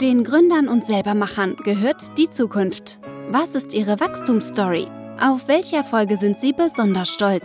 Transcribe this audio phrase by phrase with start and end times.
[0.00, 3.00] Den Gründern und Selbermachern gehört die Zukunft.
[3.30, 4.86] Was ist ihre Wachstumsstory?
[5.20, 7.42] Auf welche Erfolge sind sie besonders stolz?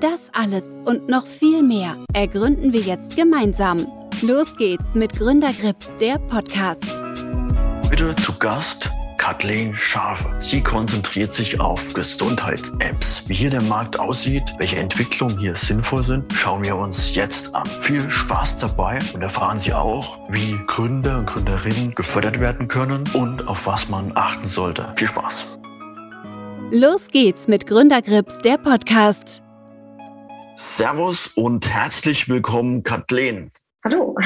[0.00, 3.86] Das alles und noch viel mehr ergründen wir jetzt gemeinsam.
[4.22, 7.04] Los geht's mit Gründergrips, der Podcast.
[7.88, 8.90] Heute zu Gast
[9.24, 10.28] Kathleen Schafe.
[10.40, 13.26] Sie konzentriert sich auf Gesundheits-Apps.
[13.26, 17.66] Wie hier der Markt aussieht, welche Entwicklungen hier sinnvoll sind, schauen wir uns jetzt an.
[17.80, 23.48] Viel Spaß dabei und erfahren Sie auch, wie Gründer und Gründerinnen gefördert werden können und
[23.48, 24.92] auf was man achten sollte.
[24.96, 25.58] Viel Spaß.
[26.70, 29.42] Los geht's mit Gründergrips, der Podcast.
[30.54, 33.50] Servus und herzlich willkommen, Kathleen.
[33.86, 34.16] Hallo.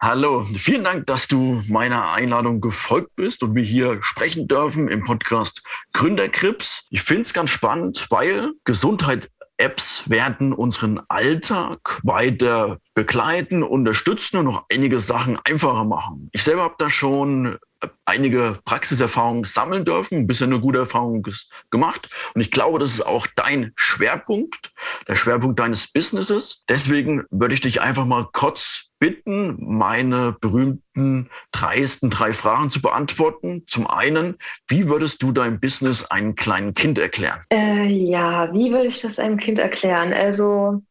[0.00, 5.02] Hallo, vielen Dank, dass du meiner Einladung gefolgt bist und wir hier sprechen dürfen im
[5.02, 6.86] Podcast Gründerkrips.
[6.90, 14.46] Ich finde es ganz spannend, weil Gesundheit Apps werden unseren Alltag weiter begleiten, unterstützen und
[14.46, 16.30] noch einige Sachen einfacher machen.
[16.32, 17.58] Ich selber habe da schon
[18.06, 21.24] einige Praxiserfahrungen sammeln dürfen, bisher eine gute Erfahrung
[21.70, 22.08] gemacht.
[22.34, 24.72] Und ich glaube, das ist auch dein Schwerpunkt,
[25.06, 26.64] der Schwerpunkt deines Businesses.
[26.70, 33.64] Deswegen würde ich dich einfach mal kurz bitten, meine berühmten, dreisten drei Fragen zu beantworten.
[33.66, 37.40] Zum einen, wie würdest du dein Business einem kleinen Kind erklären?
[37.52, 40.14] Äh, ja, wie würde ich das einem Kind erklären?
[40.14, 40.82] Also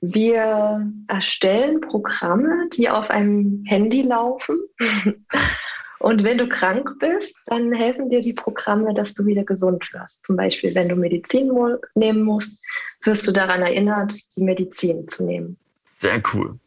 [0.00, 4.58] wir erstellen Programme, die auf einem Handy laufen.
[6.00, 10.24] Und wenn du krank bist, dann helfen dir die Programme, dass du wieder gesund wirst.
[10.24, 11.50] Zum Beispiel, wenn du Medizin
[11.94, 12.64] nehmen musst,
[13.04, 15.58] wirst du daran erinnert, die Medizin zu nehmen.
[15.84, 16.58] Sehr cool.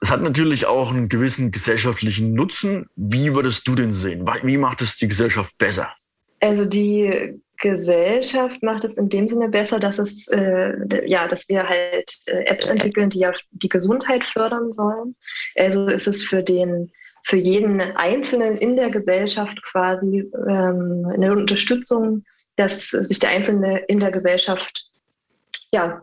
[0.00, 2.86] Es hat natürlich auch einen gewissen gesellschaftlichen Nutzen.
[2.96, 4.26] Wie würdest du den sehen?
[4.42, 5.92] Wie macht es die Gesellschaft besser?
[6.40, 11.68] Also die Gesellschaft macht es in dem Sinne besser, dass es äh, ja, dass wir
[11.68, 15.16] halt äh, Apps entwickeln, die ja die Gesundheit fördern sollen.
[15.56, 16.92] Also ist es für den
[17.24, 22.24] für jeden Einzelnen in der Gesellschaft quasi ähm, eine Unterstützung,
[22.56, 24.86] dass sich der Einzelne in der Gesellschaft
[25.70, 26.00] ja,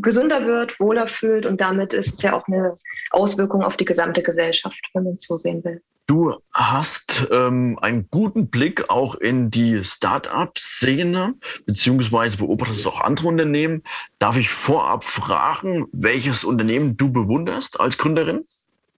[0.00, 2.74] gesünder wird, wohler fühlt und damit ist es ja auch eine
[3.10, 5.82] Auswirkung auf die gesamte Gesellschaft, wenn man es so sehen will.
[6.06, 11.34] Du hast ähm, einen guten Blick auch in die Start-up-Szene,
[11.64, 13.82] beziehungsweise beobachtest auch andere Unternehmen.
[14.18, 18.44] Darf ich vorab fragen, welches Unternehmen du bewunderst als Gründerin?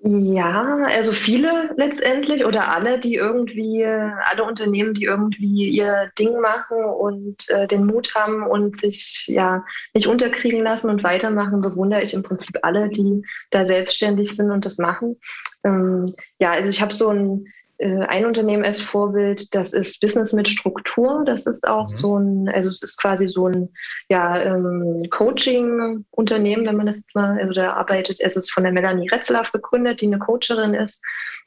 [0.06, 6.84] Ja, also viele letztendlich oder alle, die irgendwie, alle Unternehmen, die irgendwie ihr Ding machen
[6.84, 9.64] und äh, den Mut haben und sich ja
[9.94, 14.66] nicht unterkriegen lassen und weitermachen, bewundere ich im Prinzip alle, die da selbstständig sind und
[14.66, 15.16] das machen.
[15.64, 17.46] Ähm, ja, also ich habe so ein
[17.78, 21.24] ein Unternehmen als Vorbild, das ist Business mit Struktur.
[21.26, 21.94] Das ist auch mhm.
[21.94, 23.68] so ein, also es ist quasi so ein
[24.08, 29.08] ja, ähm, Coaching-Unternehmen, wenn man das mal, also da arbeitet, es ist von der Melanie
[29.08, 31.02] Retzlaff gegründet, die eine Coacherin ist.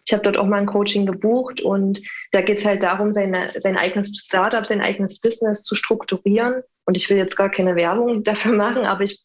[0.05, 2.01] Ich habe dort auch mal ein Coaching gebucht und
[2.31, 6.95] da geht es halt darum, seine, sein eigenes Startup, sein eigenes Business zu strukturieren und
[6.95, 9.21] ich will jetzt gar keine Werbung dafür machen, aber ich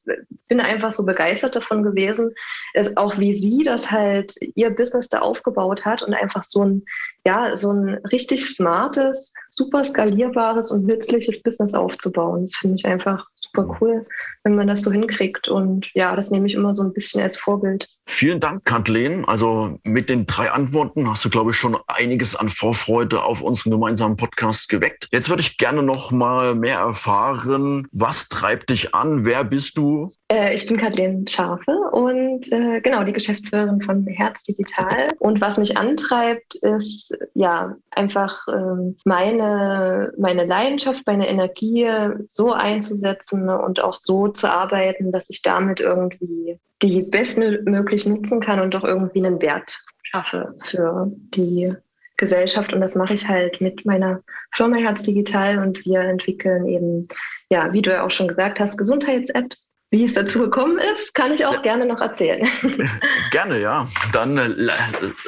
[0.49, 2.35] bin einfach so begeistert davon gewesen,
[2.75, 6.85] ist auch wie sie das halt ihr Business da aufgebaut hat und einfach so ein,
[7.25, 12.43] ja, so ein richtig smartes, super skalierbares und nützliches Business aufzubauen.
[12.43, 14.05] Das finde ich einfach super cool,
[14.45, 15.49] wenn man das so hinkriegt.
[15.49, 17.87] Und ja, das nehme ich immer so ein bisschen als Vorbild.
[18.07, 19.25] Vielen Dank, Kathleen.
[19.27, 23.71] Also mit den drei Antworten hast du, glaube ich, schon einiges an Vorfreude auf unseren
[23.71, 25.09] gemeinsamen Podcast geweckt.
[25.13, 27.87] Jetzt würde ich gerne noch mal mehr erfahren.
[27.93, 29.25] Was treibt dich an?
[29.25, 30.11] Wer bist du?
[30.29, 35.13] Äh, ich bin Kathleen Scharfe und äh, genau die Geschäftsführerin von Herz Digital.
[35.21, 41.89] Und was mich antreibt, ist ja einfach äh, meine, meine Leidenschaft, meine Energie
[42.31, 48.61] so einzusetzen und auch so zu arbeiten, dass ich damit irgendwie die bestmöglich nutzen kann
[48.61, 51.75] und auch irgendwie einen Wert schaffe für die
[52.17, 52.73] Gesellschaft.
[52.73, 57.09] Und das mache ich halt mit meiner Firma Herz Digital und wir entwickeln eben,
[57.51, 61.33] ja, wie du ja auch schon gesagt hast, Gesundheits-Apps wie es dazu gekommen ist, kann
[61.33, 61.61] ich auch ja.
[61.61, 62.49] gerne noch erzählen.
[63.31, 63.87] Gerne, ja.
[64.13, 64.49] Dann äh,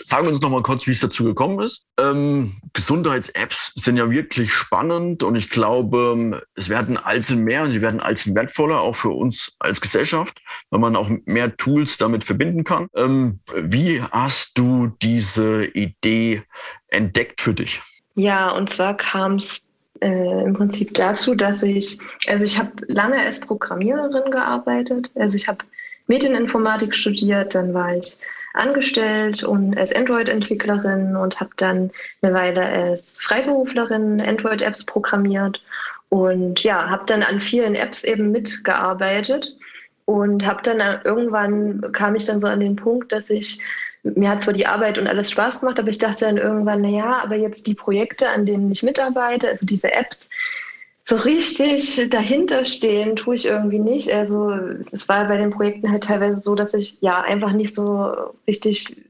[0.05, 1.87] sagen wir uns noch mal kurz, wie es dazu gekommen ist.
[2.01, 7.83] Ähm, Gesundheits-Apps sind ja wirklich spannend und ich glaube, es werden allzu mehr und sie
[7.83, 10.41] werden allzu wertvoller, auch für uns als Gesellschaft,
[10.71, 12.89] weil man auch mehr Tools damit verbinden kann.
[12.97, 16.43] Ähm, wie hast du diese Idee
[16.89, 17.83] entdeckt für dich?
[18.15, 19.64] Ja, und zwar kam es
[20.05, 21.99] äh, im Prinzip dazu, dass ich,
[22.29, 25.11] also ich habe lange als Programmiererin gearbeitet.
[25.15, 25.65] Also ich habe
[26.07, 28.19] Medieninformatik studiert, dann war ich
[28.53, 31.91] angestellt und als Android-Entwicklerin und habe dann
[32.23, 35.63] eine Weile als Freiberuflerin Android-Apps programmiert
[36.11, 39.57] und ja, habe dann an vielen Apps eben mitgearbeitet
[40.05, 43.61] und habe dann irgendwann kam ich dann so an den Punkt, dass ich
[44.05, 46.89] mir hat zwar die Arbeit und alles Spaß gemacht, aber ich dachte dann irgendwann, na
[46.89, 50.29] ja, aber jetzt die Projekte, an denen ich mitarbeite, also diese Apps,
[51.07, 54.11] so richtig dahinter stehen tue ich irgendwie nicht.
[54.11, 54.55] Also
[54.91, 58.15] es war bei den Projekten halt teilweise so, dass ich ja einfach nicht so
[58.47, 59.05] richtig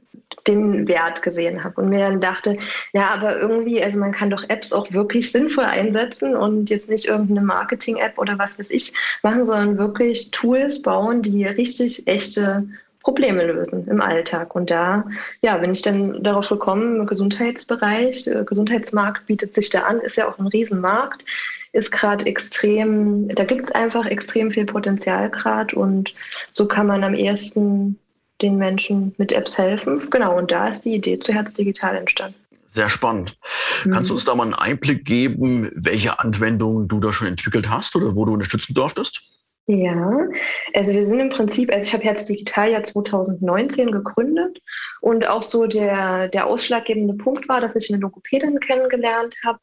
[0.48, 2.58] den Wert gesehen habe und mir dann dachte,
[2.92, 7.06] ja, aber irgendwie, also man kann doch Apps auch wirklich sinnvoll einsetzen und jetzt nicht
[7.06, 8.92] irgendeine Marketing-App oder was weiß ich
[9.22, 12.68] machen, sondern wirklich Tools bauen, die richtig echte
[13.04, 14.56] Probleme lösen im Alltag.
[14.56, 15.04] Und da
[15.42, 20.16] ja, bin ich dann darauf gekommen, im Gesundheitsbereich, äh, Gesundheitsmarkt bietet sich da an, ist
[20.16, 21.24] ja auch ein Riesenmarkt,
[21.72, 26.14] ist gerade extrem, da gibt es einfach extrem viel Potenzial gerade und
[26.52, 27.98] so kann man am ehesten
[28.42, 30.08] den Menschen mit Apps helfen.
[30.10, 32.36] Genau, und da ist die Idee zu Herz Digital entstanden.
[32.68, 33.36] Sehr spannend.
[33.84, 33.90] Mhm.
[33.92, 37.94] Kannst du uns da mal einen Einblick geben, welche Anwendungen du da schon entwickelt hast
[37.94, 39.22] oder wo du unterstützen durftest?
[39.66, 40.28] Ja,
[40.74, 44.58] also wir sind im Prinzip, also ich habe Herz Digital ja 2019 gegründet
[45.00, 49.58] und auch so der, der ausschlaggebende Punkt war, dass ich eine Logopädin kennengelernt habe,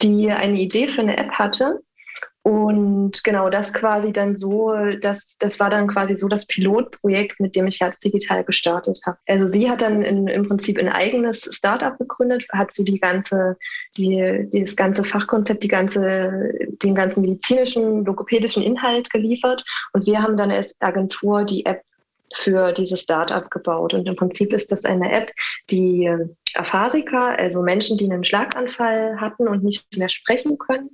[0.00, 1.80] die eine Idee für eine App hatte
[2.46, 4.72] und genau das quasi dann so,
[5.02, 9.18] das, das war dann quasi so das Pilotprojekt, mit dem ich Herz Digital gestartet habe.
[9.26, 13.56] Also sie hat dann in, im Prinzip ein eigenes Startup gegründet, hat so die ganze,
[13.96, 16.52] die, das ganze Fachkonzept, die ganze,
[16.84, 19.64] den ganzen medizinischen, logopädischen Inhalt geliefert.
[19.92, 21.82] Und wir haben dann als Agentur die App
[22.32, 23.92] für dieses Startup gebaut.
[23.92, 25.32] Und im Prinzip ist das eine App,
[25.68, 26.08] die
[26.54, 30.90] Aphasiker, also Menschen, die einen Schlaganfall hatten und nicht mehr sprechen können,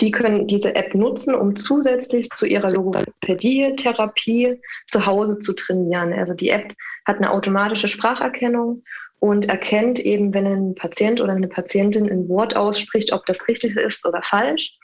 [0.00, 6.12] die können diese App nutzen, um zusätzlich zu ihrer Logopädie-Therapie zu Hause zu trainieren.
[6.12, 6.74] Also die App
[7.06, 8.82] hat eine automatische Spracherkennung
[9.18, 13.76] und erkennt eben, wenn ein Patient oder eine Patientin ein Wort ausspricht, ob das richtig
[13.76, 14.78] ist oder falsch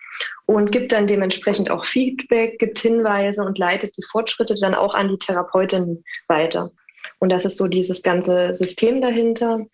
[0.47, 5.09] und gibt dann dementsprechend auch Feedback, gibt Hinweise und leitet die Fortschritte dann auch an
[5.09, 6.71] die Therapeutin weiter.
[7.19, 9.67] Und das ist so dieses ganze System dahinter.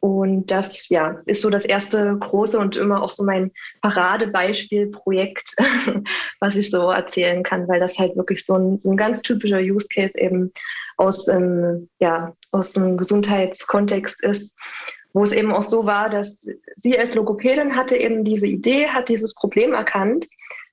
[0.00, 3.50] Und das ja, ist so das erste große und immer auch so mein
[3.82, 5.56] Paradebeispielprojekt,
[6.40, 9.58] was ich so erzählen kann, weil das halt wirklich so ein, so ein ganz typischer
[9.58, 10.52] Use Case eben
[10.96, 14.56] aus, ähm, ja, aus dem Gesundheitskontext ist,
[15.12, 16.46] wo es eben auch so war, dass
[16.76, 20.28] sie als Logopädin hatte eben diese Idee, hat dieses Problem erkannt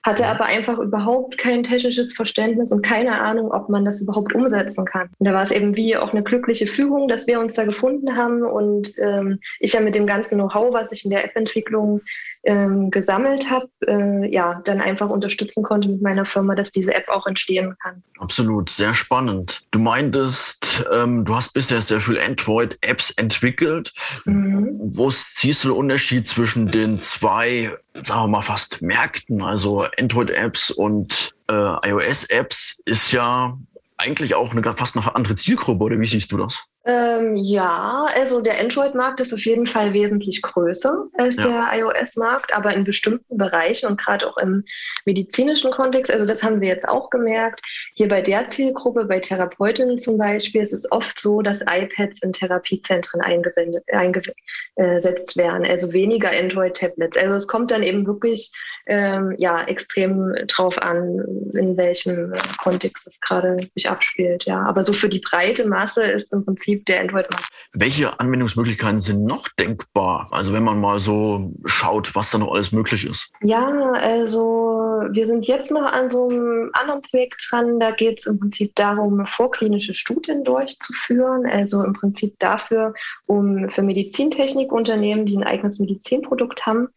[0.05, 4.85] hatte aber einfach überhaupt kein technisches Verständnis und keine Ahnung, ob man das überhaupt umsetzen
[4.85, 5.09] kann.
[5.17, 8.15] Und da war es eben wie auch eine glückliche Fügung, dass wir uns da gefunden
[8.15, 12.01] haben und ähm, ich ja mit dem ganzen Know-how, was ich in der App-Entwicklung
[12.45, 17.09] ähm, gesammelt habe, äh, ja, dann einfach unterstützen konnte mit meiner Firma, dass diese App
[17.09, 18.03] auch entstehen kann.
[18.19, 19.61] Absolut, sehr spannend.
[19.71, 23.93] Du meintest, ähm, du hast bisher sehr viel Android-Apps entwickelt.
[24.25, 24.77] Mhm.
[24.79, 30.71] Wo siehst du den Unterschied zwischen den zwei, sagen wir mal, fast Märkten, also Android-Apps
[30.71, 33.57] und äh, iOS-Apps, ist ja
[33.97, 36.65] eigentlich auch eine fast noch andere Zielgruppe, oder wie siehst du das?
[36.87, 41.47] Ähm, ja, also der Android-Markt ist auf jeden Fall wesentlich größer als ja.
[41.47, 44.63] der iOS-Markt, aber in bestimmten Bereichen und gerade auch im
[45.03, 47.61] medizinischen Kontext, also das haben wir jetzt auch gemerkt,
[47.95, 52.33] hier bei der Zielgruppe, bei Therapeutinnen zum Beispiel, ist es oft so, dass iPads in
[52.33, 57.17] Therapiezentren eingesetzt werden, also weniger Android-Tablets.
[57.17, 58.51] Also es kommt dann eben wirklich
[58.85, 64.45] ähm, ja, extrem drauf an, in welchem Kontext es gerade sich abspielt.
[64.45, 67.49] Ja, aber so für die breite Masse ist im Prinzip Prinzip der Android-Markt.
[67.73, 70.27] Welche Anwendungsmöglichkeiten sind noch denkbar?
[70.31, 73.31] Also wenn man mal so schaut, was da noch alles möglich ist.
[73.41, 77.79] Ja, also wir sind jetzt noch an so einem anderen Projekt dran.
[77.79, 81.45] Da geht es im Prinzip darum, vorklinische Studien durchzuführen.
[81.45, 82.93] Also im Prinzip dafür,
[83.25, 86.87] um für Medizintechnikunternehmen, die ein eigenes Medizinprodukt haben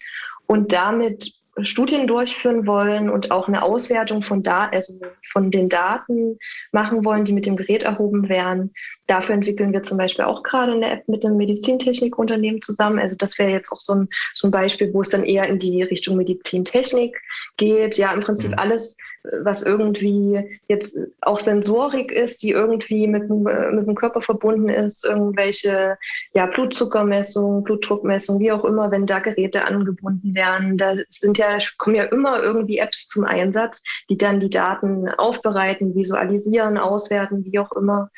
[0.46, 4.94] und damit Studien durchführen wollen und auch eine Auswertung von, da also
[5.32, 6.38] von den Daten
[6.72, 8.72] machen wollen, die mit dem Gerät erhoben werden.
[9.08, 12.98] Dafür entwickeln wir zum Beispiel auch gerade eine App mit einem Medizintechnikunternehmen zusammen.
[12.98, 15.58] Also das wäre jetzt auch so ein, so ein Beispiel, wo es dann eher in
[15.58, 17.18] die Richtung Medizintechnik
[17.56, 17.96] geht.
[17.96, 18.58] Ja, im Prinzip mhm.
[18.58, 18.98] alles,
[19.42, 25.96] was irgendwie jetzt auch Sensorik ist, die irgendwie mit, mit dem Körper verbunden ist, irgendwelche
[26.34, 30.76] ja, Blutzuckermessungen, Blutdruckmessungen, wie auch immer, wenn da Geräte angebunden werden.
[30.76, 35.94] Da sind ja, kommen ja immer irgendwie Apps zum Einsatz, die dann die Daten aufbereiten,
[35.94, 38.10] visualisieren, auswerten, wie auch immer.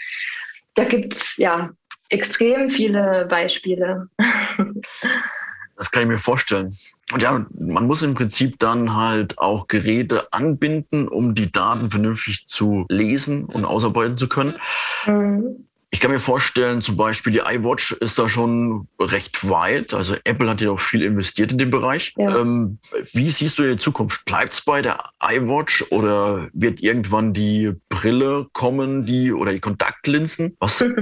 [0.74, 1.70] Da gibt es ja
[2.08, 4.08] extrem viele Beispiele.
[5.76, 6.74] Das kann ich mir vorstellen.
[7.10, 12.46] Und ja, man muss im Prinzip dann halt auch Geräte anbinden, um die Daten vernünftig
[12.48, 14.52] zu lesen und ausarbeiten zu können.
[15.06, 15.69] Mhm.
[15.92, 19.92] Ich kann mir vorstellen, zum Beispiel die iWatch ist da schon recht weit.
[19.92, 22.14] Also Apple hat ja auch viel investiert in den Bereich.
[22.16, 22.38] Ja.
[22.38, 22.78] Ähm,
[23.12, 24.25] wie siehst du in Zukunft?
[24.25, 30.56] Bleibt es bei der iWatch oder wird irgendwann die Brille kommen, die oder die Kontaktlinsen?
[30.61, 30.92] Was, äh,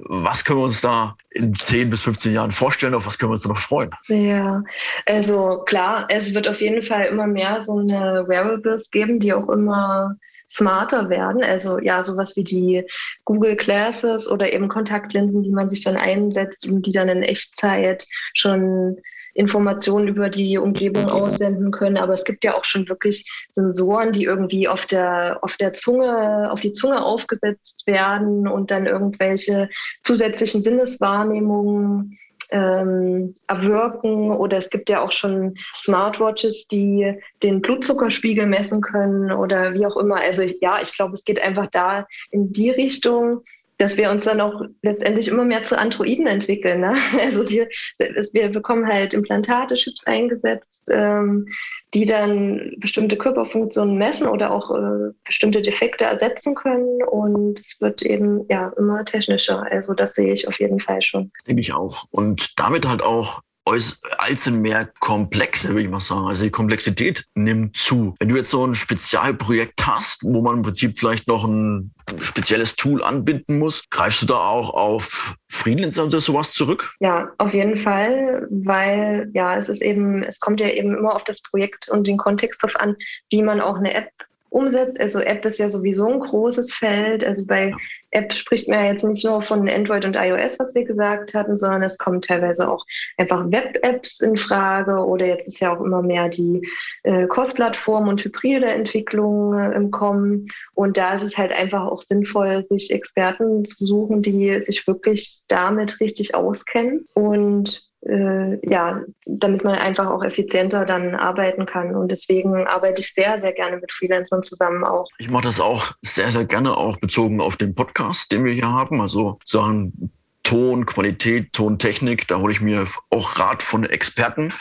[0.00, 2.94] was können wir uns da in 10 bis 15 Jahren vorstellen?
[2.94, 3.90] Auf was können wir uns da noch freuen?
[4.08, 4.64] Ja,
[5.06, 9.48] also klar, es wird auf jeden Fall immer mehr so eine Wearables geben, die auch
[9.48, 10.16] immer
[10.48, 11.42] smarter werden.
[11.42, 12.84] Also ja, sowas wie die
[13.24, 18.06] Google Glasses oder eben Kontaktlinsen, die man sich dann einsetzt und die dann in Echtzeit
[18.34, 18.98] schon
[19.36, 21.98] Informationen über die Umgebung aussenden können.
[21.98, 26.50] Aber es gibt ja auch schon wirklich Sensoren, die irgendwie auf der, auf der Zunge,
[26.50, 29.68] auf die Zunge aufgesetzt werden und dann irgendwelche
[30.02, 32.18] zusätzlichen Sinneswahrnehmungen
[32.50, 39.74] ähm, erwirken oder es gibt ja auch schon Smartwatches, die den Blutzuckerspiegel messen können oder
[39.74, 40.16] wie auch immer.
[40.16, 43.42] Also ja, ich glaube, es geht einfach da in die Richtung,
[43.78, 46.80] dass wir uns dann auch letztendlich immer mehr zu Androiden entwickeln.
[46.80, 46.94] Ne?
[47.26, 47.68] Also wir,
[47.98, 51.46] wir bekommen halt Implantate, Chips eingesetzt, ähm,
[51.92, 57.02] die dann bestimmte Körperfunktionen messen oder auch äh, bestimmte Defekte ersetzen können.
[57.02, 59.66] Und es wird eben ja immer technischer.
[59.70, 61.32] Also das sehe ich auf jeden Fall schon.
[61.46, 62.04] Denke ich auch.
[62.10, 66.26] Und damit halt auch als mehr komplexe, würde ich mal sagen.
[66.26, 68.14] Also die Komplexität nimmt zu.
[68.18, 72.76] Wenn du jetzt so ein Spezialprojekt hast, wo man im Prinzip vielleicht noch ein spezielles
[72.76, 76.94] Tool anbinden muss, greifst du da auch auf Freelancer und sowas zurück?
[77.00, 81.24] Ja, auf jeden Fall, weil ja, es ist eben, es kommt ja eben immer auf
[81.24, 82.96] das Projekt und den Kontext drauf an,
[83.30, 84.10] wie man auch eine App
[84.56, 84.98] umsetzt.
[84.98, 87.24] Also App ist ja sowieso ein großes Feld.
[87.24, 87.74] Also bei
[88.10, 91.56] App spricht man ja jetzt nicht nur von Android und iOS, was wir gesagt hatten,
[91.56, 92.86] sondern es kommen teilweise auch
[93.18, 96.66] einfach Web-Apps in Frage oder jetzt ist ja auch immer mehr die
[97.02, 100.48] äh, Cross-Plattform und hybride Entwicklung äh, im Kommen.
[100.72, 105.40] Und da ist es halt einfach auch sinnvoll, sich Experten zu suchen, die sich wirklich
[105.48, 111.94] damit richtig auskennen und äh, ja, damit man einfach auch effizienter dann arbeiten kann.
[111.94, 115.08] Und deswegen arbeite ich sehr, sehr gerne mit Freelancern zusammen auch.
[115.18, 118.68] Ich mache das auch sehr, sehr gerne, auch bezogen auf den Podcast, den wir hier
[118.68, 119.00] haben.
[119.00, 120.10] Also sagen
[120.42, 124.52] Ton, Qualität, Tontechnik, da hole ich mir auch Rat von Experten.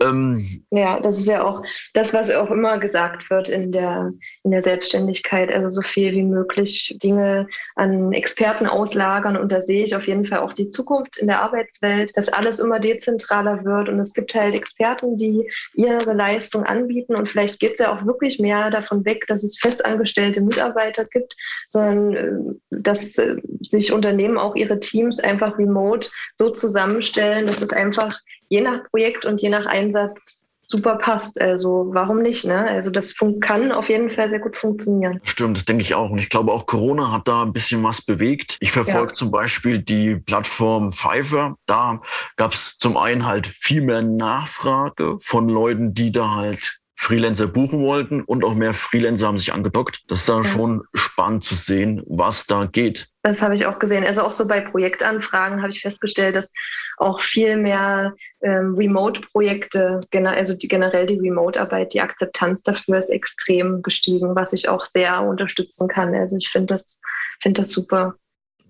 [0.00, 1.62] Ähm, ja, das ist ja auch
[1.92, 4.12] das, was auch immer gesagt wird in der,
[4.44, 5.52] in der Selbstständigkeit.
[5.52, 9.36] Also so viel wie möglich Dinge an Experten auslagern.
[9.36, 12.60] Und da sehe ich auf jeden Fall auch die Zukunft in der Arbeitswelt, dass alles
[12.60, 13.88] immer dezentraler wird.
[13.88, 17.16] Und es gibt halt Experten, die ihre Leistung anbieten.
[17.16, 21.34] Und vielleicht geht es ja auch wirklich mehr davon weg, dass es festangestellte Mitarbeiter gibt,
[21.66, 27.72] sondern äh, dass äh, sich Unternehmen auch ihre Teams einfach remote so zusammenstellen, dass es
[27.72, 31.40] einfach je nach Projekt und je nach Einsatz super passt.
[31.40, 32.44] Also warum nicht?
[32.44, 32.68] Ne?
[32.68, 35.20] Also das kann auf jeden Fall sehr gut funktionieren.
[35.24, 36.10] Stimmt, das denke ich auch.
[36.10, 38.58] Und ich glaube auch Corona hat da ein bisschen was bewegt.
[38.60, 39.14] Ich verfolge ja.
[39.14, 41.56] zum Beispiel die Plattform Fiverr.
[41.66, 42.00] Da
[42.36, 47.80] gab es zum einen halt viel mehr Nachfrage von Leuten, die da halt Freelancer buchen
[47.80, 50.02] wollten und auch mehr Freelancer haben sich angedockt.
[50.08, 50.44] Das ist da ja.
[50.44, 53.08] schon spannend zu sehen, was da geht.
[53.28, 54.06] Das habe ich auch gesehen.
[54.06, 56.50] Also auch so bei Projektanfragen habe ich festgestellt, dass
[56.96, 63.82] auch viel mehr ähm, Remote-Projekte, also die, generell die Remote-Arbeit, die Akzeptanz dafür ist extrem
[63.82, 66.14] gestiegen, was ich auch sehr unterstützen kann.
[66.14, 67.00] Also ich finde das,
[67.42, 68.14] finde das super.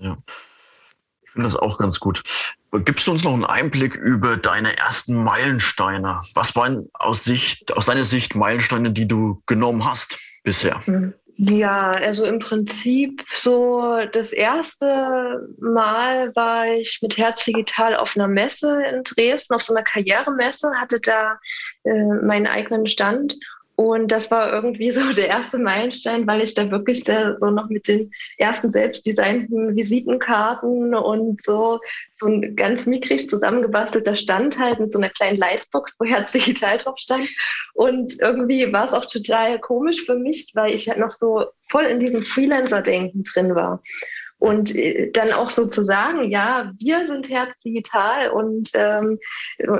[0.00, 0.18] Ja.
[1.22, 2.22] Ich finde das auch ganz gut.
[2.84, 6.20] Gibst du uns noch einen Einblick über deine ersten Meilensteine?
[6.34, 10.84] Was waren aus, Sicht, aus deiner Sicht Meilensteine, die du genommen hast bisher?
[10.84, 11.14] Hm.
[11.40, 18.26] Ja, also im Prinzip so das erste Mal war ich mit Herz Digital auf einer
[18.26, 21.38] Messe in Dresden, auf so einer Karrieremesse, hatte da
[21.84, 23.36] äh, meinen eigenen Stand
[23.78, 27.68] und das war irgendwie so der erste Meilenstein, weil ich da wirklich da so noch
[27.68, 31.78] mit den ersten selbstdesignten Visitenkarten und so,
[32.16, 36.78] so ein ganz mickrig zusammengebastelter Stand halt mit so einer kleinen Lightbox, wo Herz digital
[36.78, 37.28] drauf stand.
[37.72, 41.84] Und irgendwie war es auch total komisch für mich, weil ich halt noch so voll
[41.84, 43.80] in diesem Freelancer-Denken drin war.
[44.38, 49.18] Und äh, dann auch so zu sagen, ja, wir sind Herz Digital und ähm,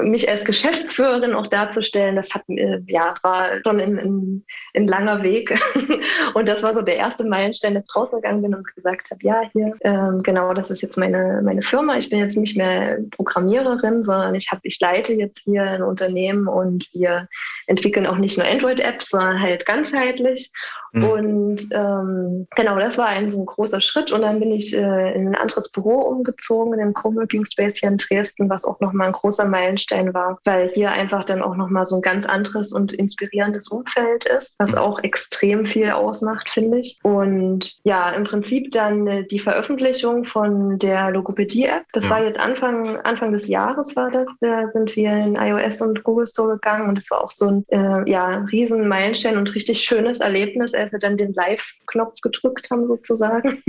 [0.03, 5.57] mich als Geschäftsführerin auch darzustellen, das hat äh, ja war schon ein, ein, langer Weg.
[6.35, 9.21] und das war so der erste Meilenstein, dass ich draußen gegangen bin und gesagt habe,
[9.23, 11.97] ja, hier, ähm, genau, das ist jetzt meine, meine Firma.
[11.97, 16.49] Ich bin jetzt nicht mehr Programmiererin, sondern ich habe, ich leite jetzt hier ein Unternehmen
[16.49, 17.29] und wir
[17.67, 20.51] entwickeln auch nicht nur Android-Apps, sondern halt ganzheitlich.
[20.93, 21.05] Mhm.
[21.05, 24.13] Und ähm, genau, das war ein so ein großer Schritt.
[24.13, 27.89] Und dann bin ich äh, in ein anderes Büro umgezogen, in den Coworking Space hier
[27.89, 31.87] in Dresden, was auch nochmal ein großer Meilenstein war, weil hier einfach dann auch nochmal
[31.87, 34.79] so ein ganz anderes und inspirierendes Umfeld ist, was mhm.
[34.79, 36.99] auch extrem viel ausmacht, finde ich.
[37.03, 41.85] Und ja, im Prinzip dann äh, die Veröffentlichung von der Logopädie-App.
[41.93, 42.11] Das ja.
[42.11, 44.29] war jetzt Anfang, Anfang des Jahres war das.
[44.41, 47.65] Da sind wir in iOS und Google Store gegangen und es war auch so ein
[47.69, 52.87] äh, ja, riesen Meilenstein und richtig schönes Erlebnis, als wir dann den Live-Knopf gedrückt haben
[52.87, 53.63] sozusagen.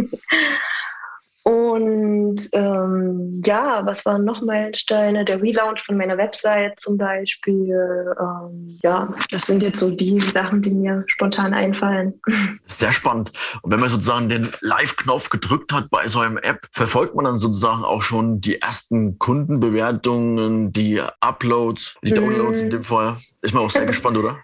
[1.44, 5.24] Und ähm, ja, was waren noch Meilensteine?
[5.24, 8.14] Der Relaunch von meiner Website zum Beispiel.
[8.20, 12.20] Ähm, ja, das sind jetzt so die Sachen, die mir spontan einfallen.
[12.66, 13.32] Sehr spannend.
[13.62, 17.38] Und wenn man sozusagen den Live-Knopf gedrückt hat bei so einer App, verfolgt man dann
[17.38, 22.72] sozusagen auch schon die ersten Kundenbewertungen, die Uploads, die Downloads in mhm.
[22.72, 23.16] dem Fall.
[23.42, 24.38] Ist man auch sehr gespannt, oder?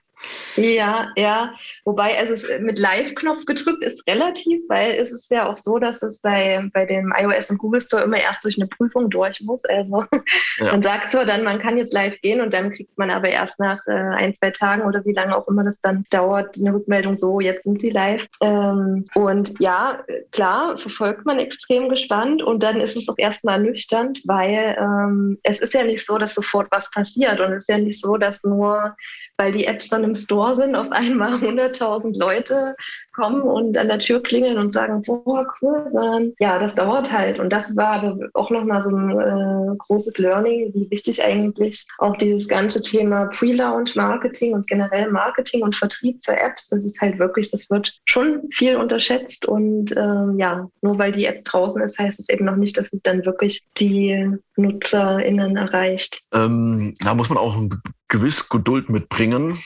[0.57, 1.53] Ja, ja.
[1.83, 6.01] Wobei, also es mit Live-Knopf gedrückt ist relativ, weil es ist ja auch so, dass
[6.01, 9.63] es bei, bei dem iOS und Google Store immer erst durch eine Prüfung durch muss.
[9.65, 10.05] Also
[10.59, 10.71] ja.
[10.71, 13.59] man sagt zwar dann, man kann jetzt live gehen und dann kriegt man aber erst
[13.59, 17.17] nach äh, ein, zwei Tagen oder wie lange auch immer das dann dauert, eine Rückmeldung
[17.17, 18.25] so, jetzt sind sie live.
[18.41, 24.21] Ähm, und ja, klar, verfolgt man extrem gespannt und dann ist es auch erstmal ernüchternd,
[24.25, 27.77] weil ähm, es ist ja nicht so, dass sofort was passiert und es ist ja
[27.77, 28.95] nicht so, dass nur
[29.37, 32.75] weil die Apps dann im Store sind, auf einmal 100.000 Leute
[33.15, 37.39] kommen und an der Tür klingeln und sagen, boah, cool, sondern ja, das dauert halt.
[37.39, 42.17] Und das war aber auch nochmal so ein äh, großes Learning, wie wichtig eigentlich auch
[42.17, 47.51] dieses ganze Thema Pre-Launch-Marketing und generell Marketing und Vertrieb für Apps, das ist halt wirklich,
[47.51, 52.19] das wird schon viel unterschätzt und ähm, ja, nur weil die App draußen ist, heißt
[52.19, 56.21] es eben noch nicht, dass es dann wirklich die NutzerInnen erreicht.
[56.33, 59.57] Ähm, da muss man auch ein gewiss Geduld mitbringen.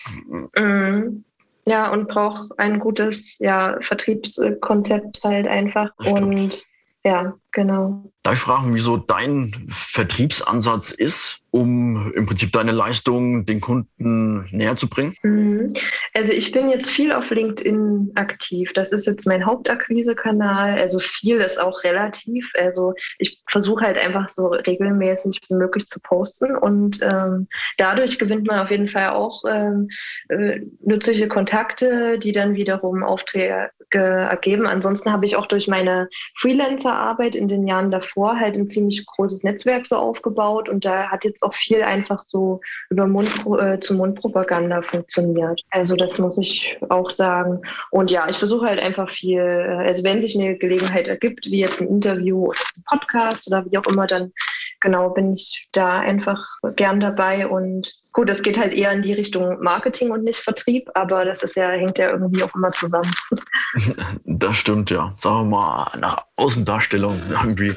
[0.56, 1.24] Mhm.
[1.70, 5.92] Ja, und braucht ein gutes ja, Vertriebskonzept halt einfach.
[6.00, 6.66] Und
[7.04, 8.12] ja, genau.
[8.24, 14.76] Darf ich fragen, wieso dein Vertriebsansatz ist, um im Prinzip deine Leistung den Kunden näher
[14.76, 15.16] zu bringen?
[15.24, 15.74] Mhm.
[16.14, 18.74] Also ich bin jetzt viel auf LinkedIn aktiv.
[18.74, 20.80] Das ist jetzt mein Hauptakquise-Kanal.
[20.80, 22.50] Also viel ist auch relativ.
[22.56, 28.48] Also ich versuche halt einfach so regelmäßig wie möglich zu posten und ähm, dadurch gewinnt
[28.48, 29.88] man auf jeden Fall auch ähm,
[30.28, 34.68] äh, nützliche Kontakte, die dann wiederum Aufträge ergeben.
[34.68, 39.44] Ansonsten habe ich auch durch meine Freelancer-Arbeit in den Jahren davor halt ein ziemlich großes
[39.44, 43.30] Netzwerk so aufgebaut und da hat jetzt auch viel einfach so über Mund
[43.60, 45.62] äh, zu Mundpropaganda funktioniert.
[45.70, 47.62] Also das muss ich auch sagen.
[47.92, 51.60] Und ja, ich versuche halt einfach viel, äh, also wenn sich eine Gelegenheit ergibt, wie
[51.60, 54.32] jetzt ein Interview oder ein Podcast oder wie auch immer, dann
[54.80, 59.14] genau bin ich da einfach gern dabei und Gut, das geht halt eher in die
[59.14, 63.12] Richtung Marketing und nicht Vertrieb, aber das ist ja, hängt ja irgendwie auch immer zusammen.
[64.26, 65.12] Das stimmt, ja.
[65.12, 67.72] Sagen wir mal, nach Außendarstellung irgendwie.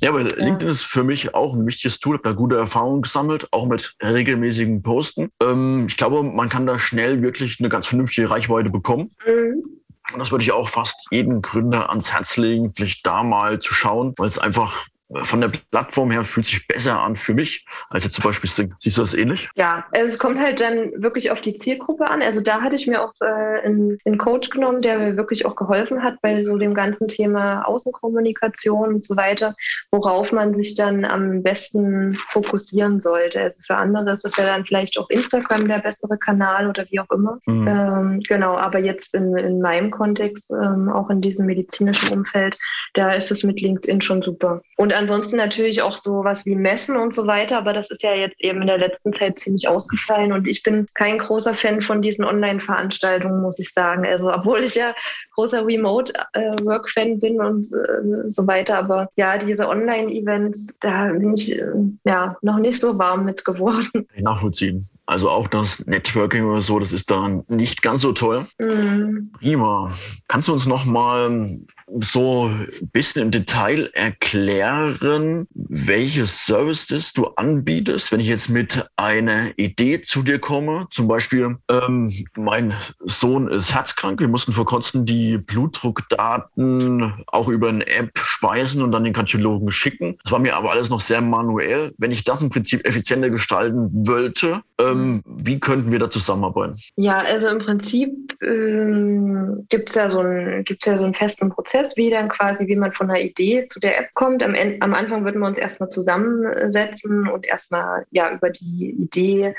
[0.00, 0.34] Ja, aber ja.
[0.36, 3.94] LinkedIn ist für mich auch ein wichtiges Tool, habe da gute Erfahrungen gesammelt, auch mit
[4.02, 5.30] regelmäßigen Posten.
[5.42, 9.14] Ähm, ich glaube, man kann da schnell wirklich eine ganz vernünftige Reichweite bekommen.
[9.26, 9.64] Mhm.
[10.12, 13.74] Und das würde ich auch fast jedem Gründer ans Herz legen, vielleicht da mal zu
[13.74, 18.04] schauen, weil es einfach von der Plattform her fühlt sich besser an für mich als
[18.04, 18.74] jetzt zum Beispiel Sing.
[18.78, 19.48] Siehst du das ähnlich?
[19.56, 22.22] Ja, also es kommt halt dann wirklich auf die Zielgruppe an.
[22.22, 25.54] Also da hatte ich mir auch äh, einen, einen Coach genommen, der mir wirklich auch
[25.54, 29.54] geholfen hat bei so dem ganzen Thema Außenkommunikation und so weiter,
[29.92, 33.40] worauf man sich dann am besten fokussieren sollte.
[33.40, 36.98] Also für andere ist es ja dann vielleicht auch Instagram der bessere Kanal oder wie
[36.98, 37.38] auch immer.
[37.46, 37.68] Mhm.
[37.68, 42.58] Ähm, genau, aber jetzt in, in meinem Kontext, ähm, auch in diesem medizinischen Umfeld,
[42.94, 44.62] da ist es mit LinkedIn schon super.
[44.76, 48.14] Und ansonsten natürlich auch so was wie Messen und so weiter, aber das ist ja
[48.14, 52.02] jetzt eben in der letzten Zeit ziemlich ausgefallen und ich bin kein großer Fan von
[52.02, 54.04] diesen Online-Veranstaltungen, muss ich sagen.
[54.06, 54.94] Also obwohl ich ja
[55.34, 61.66] großer Remote-Work-Fan bin und äh, so weiter, aber ja, diese Online-Events, da bin ich äh,
[62.04, 64.06] ja noch nicht so warm mit geworden.
[64.16, 64.84] Nachvollziehen.
[65.04, 68.46] Also auch das Networking oder so, das ist dann nicht ganz so toll.
[68.58, 69.30] Mhm.
[69.38, 69.92] Prima.
[70.28, 71.58] Kannst du uns noch mal
[72.00, 79.56] so ein bisschen im Detail erklären, welche Services du anbietest, wenn ich jetzt mit einer
[79.56, 80.88] Idee zu dir komme?
[80.90, 84.20] Zum Beispiel, ähm, mein Sohn ist herzkrank.
[84.20, 89.70] Wir mussten vor kurzem die Blutdruckdaten auch über eine App speisen und dann den Kardiologen
[89.70, 90.18] schicken.
[90.24, 91.92] Das war mir aber alles noch sehr manuell.
[91.98, 96.76] Wenn ich das im Prinzip effizienter gestalten wollte, ähm, wie könnten wir da zusammenarbeiten?
[96.96, 98.10] Ja, also im Prinzip
[98.42, 102.92] ähm, gibt es ja, so ja so einen festen Prozess, wie dann quasi, wie man
[102.92, 104.42] von einer Idee zu der App kommt.
[104.42, 109.54] Am, am Anfang würden wir uns erstmal zusammensetzen und erstmal ja über die Idee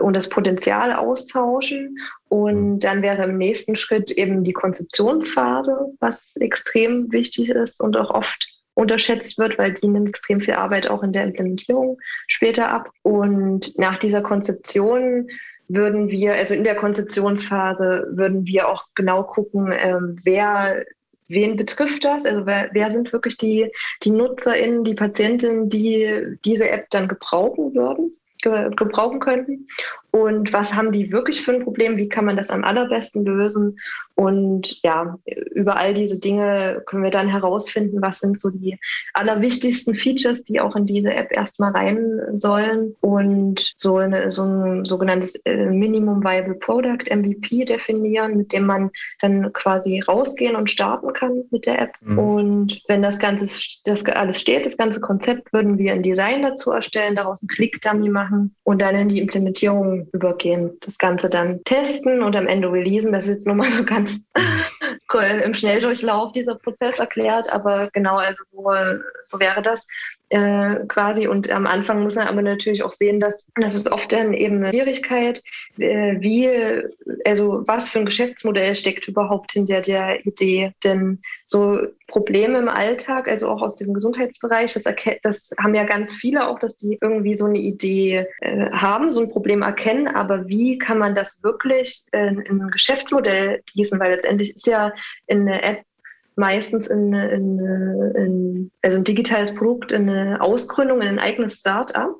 [0.00, 1.98] und das Potenzial austauschen.
[2.28, 2.78] Und mhm.
[2.80, 8.60] dann wäre im nächsten Schritt eben die Konzeptionsphase, was extrem wichtig ist und auch oft
[8.74, 12.90] unterschätzt wird, weil die nimmt extrem viel Arbeit auch in der Implementierung später ab.
[13.02, 15.28] Und nach dieser Konzeption
[15.68, 20.84] würden wir, also in der Konzeptionsphase, würden wir auch genau gucken, ähm, wer
[21.30, 22.26] wen betrifft das?
[22.26, 23.70] Also wer, wer, sind wirklich die,
[24.02, 28.16] die NutzerInnen, die Patientinnen, die diese App dann gebrauchen würden?
[28.42, 29.66] gebrauchen könnten
[30.12, 33.76] und was haben die wirklich für ein Problem, wie kann man das am allerbesten lösen
[34.20, 35.18] und ja,
[35.54, 38.78] über all diese Dinge können wir dann herausfinden, was sind so die
[39.14, 44.84] allerwichtigsten Features, die auch in diese App erstmal rein sollen und so, eine, so ein
[44.84, 48.90] sogenanntes äh, Minimum Viable Product, MVP, definieren, mit dem man
[49.22, 51.94] dann quasi rausgehen und starten kann mit der App.
[52.02, 52.18] Mhm.
[52.18, 53.46] Und wenn das Ganze
[53.84, 58.10] das alles steht, das ganze Konzept, würden wir ein Design dazu erstellen, daraus einen Click-Dummy
[58.10, 63.12] machen und dann in die Implementierung übergehen, das Ganze dann testen und am Ende releasen.
[63.12, 64.20] Das ist jetzt nur mal so ganz
[65.44, 68.62] im Schnelldurchlauf dieser Prozess erklärt, aber genau, also so,
[69.22, 69.86] so wäre das
[70.30, 71.26] äh, quasi.
[71.26, 74.58] Und am Anfang muss man aber natürlich auch sehen, dass das ist oft dann eben
[74.58, 75.42] eine Schwierigkeit,
[75.78, 76.48] äh, wie,
[77.24, 80.72] also was für ein Geschäftsmodell steckt überhaupt hinter der Idee.
[80.84, 84.84] Denn so Probleme im Alltag, also auch aus dem Gesundheitsbereich, das,
[85.22, 89.22] das haben ja ganz viele auch, dass die irgendwie so eine Idee äh, haben, so
[89.22, 94.12] ein Problem erkennen, aber wie kann man das wirklich in, in ein Geschäftsmodell gießen, weil
[94.12, 94.92] letztendlich ist ja
[95.26, 95.84] in eine App
[96.36, 97.58] meistens in, in,
[98.14, 102.14] in, also ein digitales Produkt, in eine Ausgründung, in ein eigenes Start-up,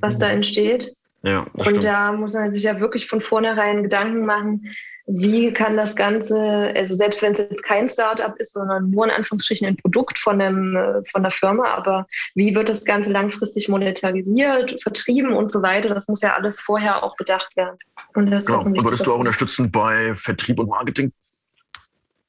[0.00, 0.34] was da mhm.
[0.34, 0.92] entsteht.
[1.22, 1.84] Ja, und stimmt.
[1.84, 4.70] da muss man sich ja wirklich von vornherein Gedanken machen,
[5.08, 9.12] wie kann das Ganze, also selbst wenn es jetzt kein Startup ist, sondern nur in
[9.12, 14.82] Anführungsstrichen ein Produkt von, einem, von der Firma, aber wie wird das Ganze langfristig monetarisiert,
[14.82, 17.78] vertrieben und so weiter, das muss ja alles vorher auch bedacht werden.
[18.14, 21.12] Und das ja, und würdest du auch unterstützen bei Vertrieb und Marketing?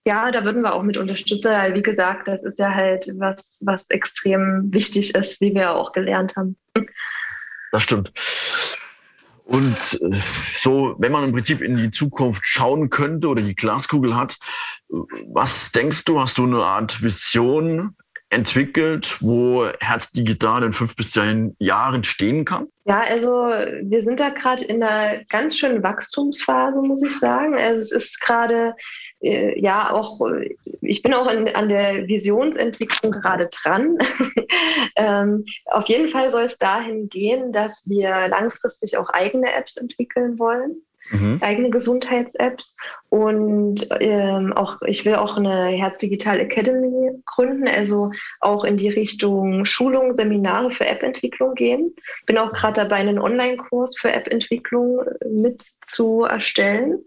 [0.08, 3.62] Ja, da würden wir auch mit unterstützen, weil wie gesagt, das ist ja halt was,
[3.66, 6.56] was extrem wichtig ist, wie wir auch gelernt haben.
[7.74, 8.14] Das stimmt.
[9.44, 10.16] Und äh,
[10.62, 14.38] so, wenn man im Prinzip in die Zukunft schauen könnte oder die Glaskugel hat,
[14.88, 17.94] was denkst du, hast du eine Art Vision
[18.30, 22.68] entwickelt, wo Herz Digital in fünf bis zehn Jahren stehen kann?
[22.86, 27.56] Ja, also wir sind da gerade in einer ganz schönen Wachstumsphase, muss ich sagen.
[27.56, 28.74] Also es ist gerade
[29.22, 33.98] äh, ja auch, äh, ich bin auch in, an der Visionsentwicklung gerade dran.
[34.96, 40.40] ähm, auf jeden Fall soll es dahin gehen, dass wir langfristig auch eigene Apps entwickeln
[40.40, 40.82] wollen.
[41.12, 41.40] Mhm.
[41.42, 42.76] eigene Gesundheits-Apps
[43.10, 48.90] und ähm, auch ich will auch eine Herz Digital Academy gründen, also auch in die
[48.90, 51.96] Richtung Schulung, Seminare für App-Entwicklung gehen.
[52.26, 57.06] Bin auch gerade dabei, einen Online-Kurs für App-Entwicklung mit zu erstellen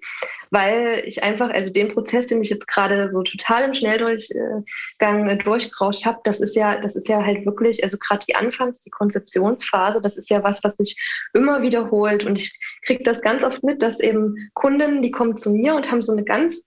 [0.51, 5.37] weil ich einfach, also den Prozess, den ich jetzt gerade so total im Schnelldurchgang äh,
[5.37, 8.91] durchgerauscht habe, das ist ja, das ist ja halt wirklich, also gerade die Anfangs-, die
[8.91, 10.97] Konzeptionsphase, das ist ja was, was sich
[11.33, 12.27] immer wiederholt.
[12.27, 15.91] Und ich kriege das ganz oft mit, dass eben Kunden, die kommen zu mir und
[15.91, 16.65] haben so eine ganz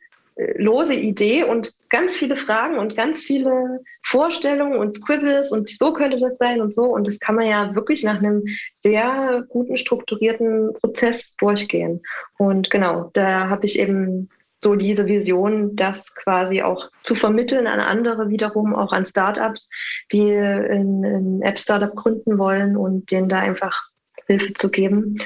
[0.58, 6.20] lose Idee und ganz viele Fragen und ganz viele Vorstellungen und Squibbles und so könnte
[6.20, 6.86] das sein und so.
[6.86, 8.44] Und das kann man ja wirklich nach einem
[8.74, 12.02] sehr guten, strukturierten Prozess durchgehen.
[12.38, 17.82] Und genau, da habe ich eben so diese Vision, das quasi auch zu vermitteln an
[17.82, 19.70] andere wiederum, auch an Startups,
[20.12, 23.90] die ein App-Startup gründen wollen und denen da einfach
[24.26, 25.18] Hilfe zu geben.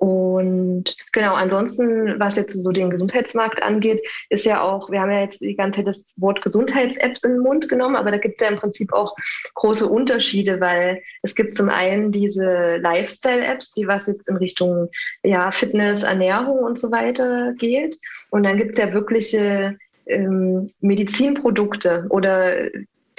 [0.00, 5.20] Und genau, ansonsten, was jetzt so den Gesundheitsmarkt angeht, ist ja auch, wir haben ja
[5.20, 8.46] jetzt die ganze Zeit das Wort Gesundheits-Apps in den Mund genommen, aber da gibt es
[8.46, 9.14] ja im Prinzip auch
[9.56, 14.88] große Unterschiede, weil es gibt zum einen diese Lifestyle-Apps, die was jetzt in Richtung
[15.22, 17.98] ja, Fitness, Ernährung und so weiter geht.
[18.30, 22.54] Und dann gibt es ja wirkliche ähm, Medizinprodukte oder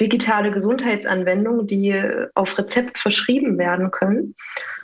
[0.02, 1.94] digitale Gesundheitsanwendungen, die
[2.34, 4.36] auf Rezept verschrieben werden können.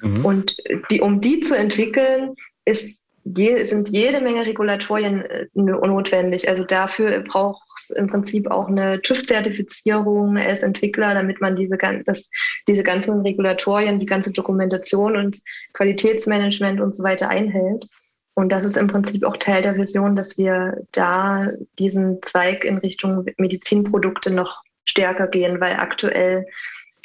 [0.02, 0.24] Mhm.
[0.24, 0.58] Und
[0.92, 3.04] die, um die zu entwickeln, ist
[3.36, 6.48] je, sind jede Menge Regulatorien äh, notwendig.
[6.48, 12.30] Also dafür braucht es im Prinzip auch eine TÜV-Zertifizierung als Entwickler, damit man diese, das,
[12.68, 15.40] diese ganzen Regulatorien, die ganze Dokumentation und
[15.74, 17.88] Qualitätsmanagement und so weiter einhält.
[18.36, 21.50] Und das ist im Prinzip auch Teil der Vision, dass wir da
[21.80, 26.48] diesen Zweig in Richtung Medizinprodukte noch stärker gehen, weil aktuell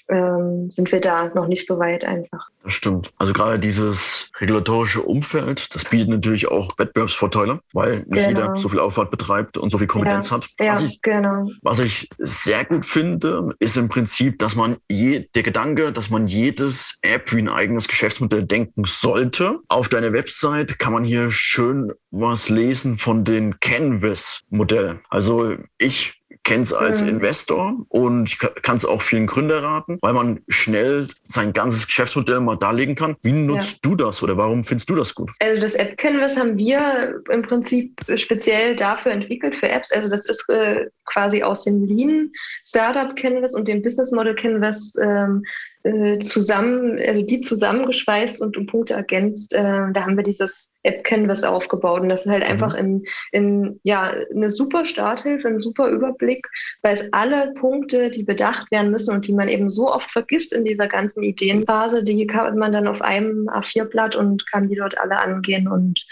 [0.09, 2.49] ähm, sind wir da noch nicht so weit einfach.
[2.65, 3.13] Das stimmt.
[3.19, 8.29] Also gerade dieses regulatorische Umfeld, das bietet natürlich auch Wettbewerbsvorteile, weil nicht genau.
[8.29, 10.37] jeder so viel Aufwand betreibt und so viel Kompetenz ja.
[10.37, 10.49] hat.
[10.61, 11.49] Ja, was, ich, genau.
[11.63, 16.29] was ich sehr gut finde, ist im Prinzip, dass man je, der Gedanke, dass man
[16.29, 19.59] jedes App wie ein eigenes Geschäftsmodell denken sollte.
[19.69, 25.01] Auf deiner Website kann man hier schön was lesen von den Canvas-Modellen.
[25.09, 27.09] Also ich kenne es als mhm.
[27.11, 32.41] Investor und ich kann es auch vielen Gründer raten, weil man schnell sein ganzes Geschäftsmodell
[32.41, 33.17] mal darlegen kann.
[33.23, 33.91] Wie nutzt ja.
[33.91, 35.31] du das oder warum findest du das gut?
[35.41, 39.93] Also das App Canvas haben wir im Prinzip speziell dafür entwickelt für Apps.
[39.93, 42.33] Also das ist äh, quasi aus dem Lean
[42.65, 45.45] Startup Canvas und dem Business Model Canvas ähm,
[45.85, 49.53] äh, zusammen, also die zusammengeschweißt und um Punkte ergänzt.
[49.53, 52.51] Äh, da haben wir dieses App Canvas aufgebaut und das ist halt mhm.
[52.51, 56.47] einfach in, in ja eine super Starthilfe, ein super Überblick,
[56.83, 60.55] weil es alle Punkte, die bedacht werden müssen und die man eben so oft vergisst
[60.55, 64.97] in dieser ganzen Ideenphase, die kann man dann auf einem A4-Blatt und kann die dort
[64.99, 66.07] alle angehen und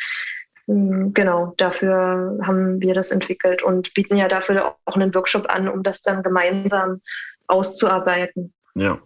[0.67, 5.69] hm, Genau, dafür haben wir das entwickelt und bieten ja dafür auch einen Workshop an,
[5.69, 7.01] um das dann gemeinsam
[7.47, 8.53] auszuarbeiten.
[8.81, 8.99] Ja,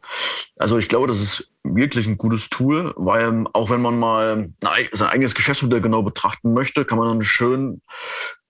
[0.57, 4.53] also ich glaube, das ist wirklich ein gutes Tool, weil auch wenn man mal
[4.93, 7.83] sein eigenes Geschäftsmodell genau betrachten möchte, kann man dann schön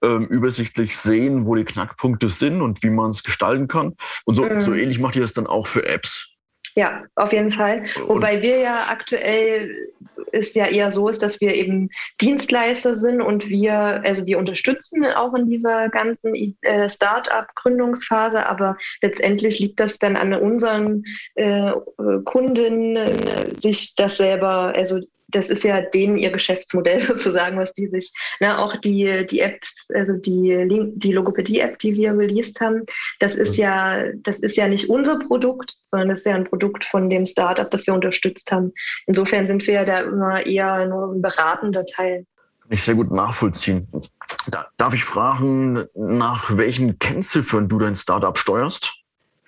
[0.03, 3.95] ähm, übersichtlich sehen, wo die Knackpunkte sind und wie man es gestalten kann.
[4.27, 4.61] Und so, mhm.
[4.61, 6.34] so ähnlich macht ihr das dann auch für Apps.
[6.77, 7.85] Ja, auf jeden Fall.
[8.07, 9.93] Wobei wir ja aktuell
[10.33, 15.05] ist ja eher so ist, dass wir eben Dienstleister sind und wir, also wir unterstützen
[15.05, 21.05] auch in dieser ganzen äh, Start-up-Gründungsphase, aber letztendlich liegt das dann an unseren
[21.37, 21.73] äh,
[22.25, 25.01] Kunden, äh, sich das selber, also
[25.35, 29.89] das ist ja denen ihr Geschäftsmodell sozusagen, was die sich, ne, auch die, die Apps,
[29.95, 32.83] also die, die Logopädie-App, die wir released haben,
[33.21, 33.63] das ist mhm.
[33.63, 37.27] ja, das ist ja nicht unser Produkt, sondern das ist ja ein Produkt von dem
[37.27, 38.73] Startup, das wir unterstützt haben.
[39.07, 42.27] Insofern sind wir da immer eher nur ein beratender Teil.
[42.63, 43.87] Kann ich sehr gut nachvollziehen.
[44.47, 49.04] Da, darf ich fragen, nach welchen Kennziffern du dein Startup steuerst?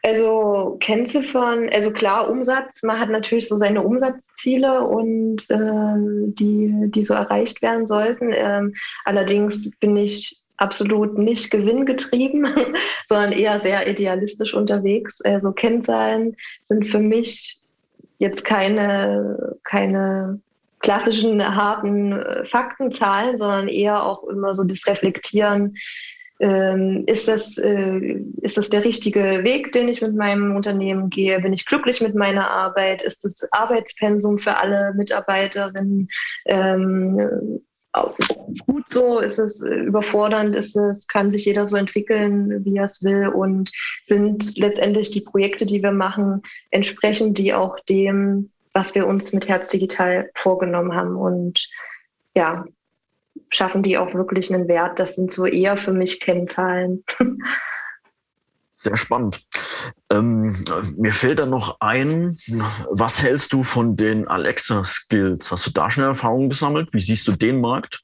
[0.07, 7.05] Also Kennziffern, also klar Umsatz, man hat natürlich so seine Umsatzziele und äh, die, die
[7.05, 8.33] so erreicht werden sollten.
[8.33, 12.47] Ähm, allerdings bin ich absolut nicht gewinngetrieben,
[13.07, 15.21] sondern eher sehr idealistisch unterwegs.
[15.23, 16.37] Also Kennzahlen
[16.69, 17.59] sind für mich
[18.21, 20.41] jetzt keine, keine
[20.79, 25.75] klassischen harten äh, Faktenzahlen, sondern eher auch immer so das Reflektieren,
[26.39, 31.41] ähm, ist, das, äh, ist das der richtige Weg, den ich mit meinem Unternehmen gehe?
[31.41, 33.03] Bin ich glücklich mit meiner Arbeit?
[33.03, 36.09] Ist das Arbeitspensum für alle Mitarbeiterinnen
[36.45, 37.61] ähm,
[38.67, 39.19] gut so?
[39.19, 40.55] Ist es überfordernd?
[40.55, 43.29] Ist es, kann sich jeder so entwickeln, wie er es will?
[43.29, 43.71] Und
[44.03, 49.49] sind letztendlich die Projekte, die wir machen, entsprechend die auch dem, was wir uns mit
[49.49, 51.17] Herz Digital vorgenommen haben?
[51.17, 51.67] Und
[52.35, 52.67] ja,
[53.51, 54.99] schaffen die auch wirklich einen Wert.
[54.99, 57.05] Das sind so eher für mich Kennzahlen.
[58.71, 59.43] Sehr spannend.
[60.11, 60.55] Ähm,
[60.97, 62.37] mir fällt da noch ein,
[62.91, 65.51] was hältst du von den Alexa-Skills?
[65.51, 66.91] Hast du da schon Erfahrungen gesammelt?
[66.93, 68.03] Wie siehst du den Markt?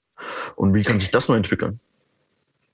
[0.56, 1.78] Und wie kann sich das noch entwickeln?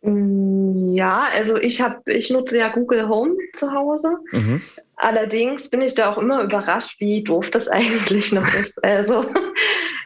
[0.03, 4.17] Mm, ja, also ich habe, ich nutze ja Google Home zu Hause.
[4.31, 4.63] Mhm.
[5.01, 8.83] Allerdings bin ich da auch immer überrascht, wie doof das eigentlich noch ist.
[8.85, 9.33] Also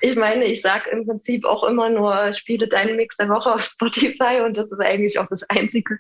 [0.03, 3.65] ich meine, ich sage im Prinzip auch immer nur, spiele deinen Mix der Woche auf
[3.65, 5.99] Spotify und das ist eigentlich auch das Einzige,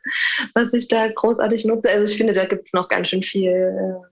[0.54, 1.88] was ich da großartig nutze.
[1.88, 4.04] Also ich finde, da gibt es noch ganz schön viel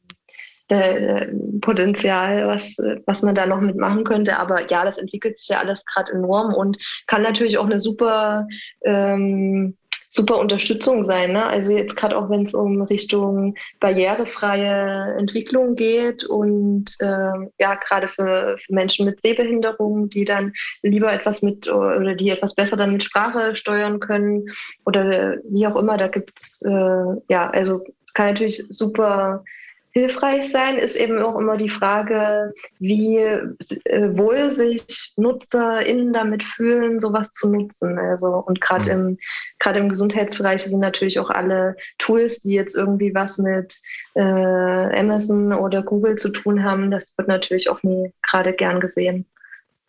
[0.71, 1.27] äh, äh,
[1.61, 4.39] Potenzial, was, was man da noch mitmachen könnte.
[4.39, 8.47] Aber ja, das entwickelt sich ja alles gerade enorm und kann natürlich auch eine super
[8.85, 9.77] ähm,
[10.11, 11.33] super Unterstützung sein.
[11.33, 11.47] Ne?
[11.47, 18.09] Also jetzt gerade auch, wenn es um Richtung barrierefreie Entwicklung geht und äh, ja, gerade
[18.09, 22.93] für, für, Menschen mit Sehbehinderung, die dann lieber etwas mit oder die etwas besser dann
[22.93, 24.51] mit Sprache steuern können
[24.85, 29.45] oder wie auch immer, da gibt's äh, ja, also kann natürlich super
[29.93, 37.01] hilfreich sein, ist eben auch immer die Frage, wie äh, wohl sich NutzerInnen damit fühlen,
[37.01, 37.99] sowas zu nutzen.
[37.99, 39.09] Also, und gerade mhm.
[39.09, 39.19] im,
[39.59, 43.81] gerade im Gesundheitsbereich sind natürlich auch alle Tools, die jetzt irgendwie was mit
[44.15, 49.27] äh, Amazon oder Google zu tun haben, das wird natürlich auch nie gerade gern gesehen.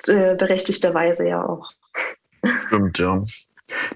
[0.08, 1.72] Äh, berechtigterweise ja auch.
[2.68, 3.22] Stimmt, ja.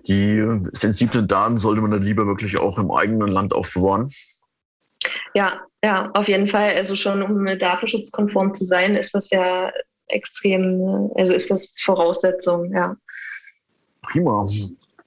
[0.07, 4.09] Die sensiblen Daten sollte man dann lieber wirklich auch im eigenen Land aufbewahren.
[5.33, 6.73] Ja, ja, auf jeden Fall.
[6.73, 9.71] Also schon um datenschutzkonform zu sein, ist das ja
[10.07, 12.95] extrem, also ist das Voraussetzung, ja.
[14.01, 14.47] Prima.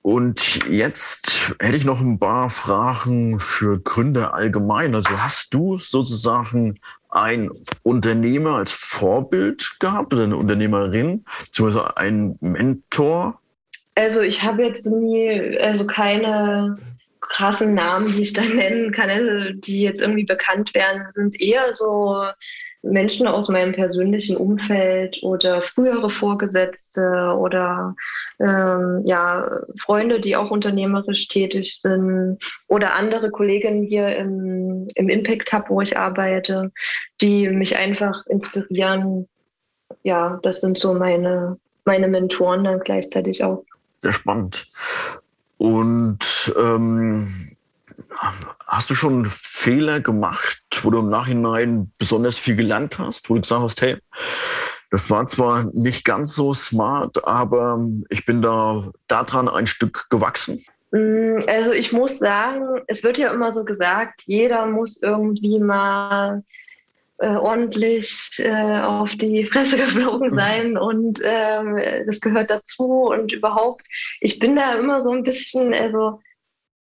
[0.02, 4.94] Und jetzt hätte ich noch ein paar Fragen für Gründer allgemein.
[4.94, 6.78] Also hast du sozusagen
[7.10, 7.50] ein
[7.82, 13.40] Unternehmer als Vorbild gehabt oder eine Unternehmerin, beziehungsweise einen Mentor?
[13.96, 16.78] Also ich habe jetzt nie, also keine
[17.28, 21.74] krassen Namen, die ich da nennen kann, also die jetzt irgendwie bekannt werden, sind eher
[21.74, 22.24] so
[22.82, 27.94] Menschen aus meinem persönlichen Umfeld oder frühere Vorgesetzte oder
[28.38, 32.38] ähm, ja, Freunde, die auch unternehmerisch tätig sind
[32.68, 36.70] oder andere Kolleginnen hier im, im Impact Hub, wo ich arbeite,
[37.20, 39.28] die mich einfach inspirieren.
[40.02, 43.64] Ja, das sind so meine, meine Mentoren dann gleichzeitig auch.
[43.94, 44.70] Sehr spannend.
[45.58, 47.28] Und ähm,
[48.66, 53.40] hast du schon Fehler gemacht, wo du im Nachhinein besonders viel gelernt hast, wo du
[53.40, 53.96] gesagt hast, hey,
[54.90, 60.64] das war zwar nicht ganz so smart, aber ich bin da daran ein Stück gewachsen?
[60.92, 66.42] Mm, also ich muss sagen, es wird ja immer so gesagt, jeder muss irgendwie mal
[67.18, 73.08] äh, ordentlich äh, auf die Fresse geflogen sein und äh, das gehört dazu.
[73.08, 73.84] Und überhaupt,
[74.20, 76.20] ich bin da immer so ein bisschen, also